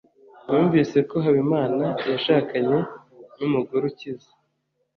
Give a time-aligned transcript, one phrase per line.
[0.47, 2.79] numvise ko habimana yashakanye
[3.37, 4.31] numugore ukize